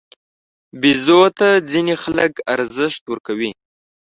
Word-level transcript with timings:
بیزو 0.81 1.21
ته 1.37 1.47
ځینې 1.71 1.93
خلک 2.03 2.33
ارزښت 2.53 3.03
ورکوي. 3.07 3.51